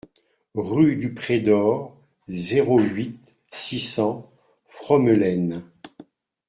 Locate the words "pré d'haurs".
1.13-1.95